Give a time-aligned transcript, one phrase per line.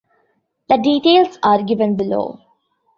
[0.67, 2.39] The details are given below.